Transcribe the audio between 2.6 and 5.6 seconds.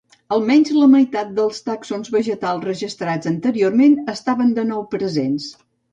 registrats anteriorment estaven de nou presents.